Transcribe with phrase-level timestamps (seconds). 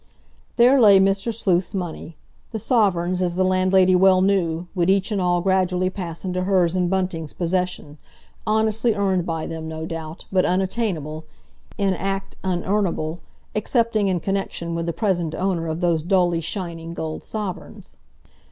[0.55, 1.31] There lay Mr.
[1.31, 6.45] Sleuth's money—the sovereigns, as the landlady well knew, would each and all gradually pass into
[6.45, 7.99] her's and Bunting's possession,
[8.47, 15.35] honestly earned by them no doubt but unattainable—in act unearnable—excepting in connection with the present
[15.35, 17.97] owner of those dully shining gold sovereigns.